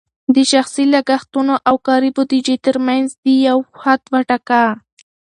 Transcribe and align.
د 0.35 0.37
شخصي 0.51 0.83
لګښتونو 0.93 1.53
او 1.69 1.75
کاري 1.87 2.09
بودیجې 2.15 2.55
ترمنځ 2.65 3.07
دې 3.23 3.35
یو 3.47 3.57
حد 3.81 4.01
وټاکه. 4.13 4.63